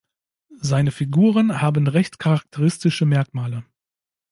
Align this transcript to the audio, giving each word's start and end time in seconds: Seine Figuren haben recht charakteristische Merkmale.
Seine 0.61 0.89
Figuren 0.89 1.61
haben 1.61 1.85
recht 1.85 2.17
charakteristische 2.17 3.05
Merkmale. 3.05 3.63